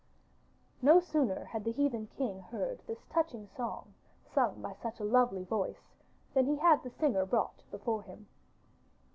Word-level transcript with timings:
No 0.81 0.99
sooner 0.99 1.45
had 1.45 1.63
the 1.63 1.71
heathen 1.71 2.07
king 2.17 2.39
heard 2.49 2.81
this 2.87 3.05
touching 3.13 3.45
song 3.55 3.93
sung 4.33 4.59
by 4.59 4.73
such 4.81 4.99
a 4.99 5.03
lovely 5.05 5.43
voice, 5.43 5.93
than 6.33 6.47
he 6.47 6.55
had 6.57 6.81
the 6.81 6.89
singer 6.89 7.23
brought 7.23 7.61
before 7.69 8.01
him. 8.01 8.27